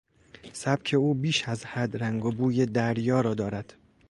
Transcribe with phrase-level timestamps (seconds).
[0.53, 3.73] سبک او بیش از حد رنگ و بوی دریا را دارد.